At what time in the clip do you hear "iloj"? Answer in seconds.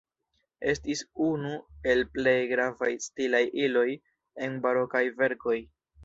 3.67-3.85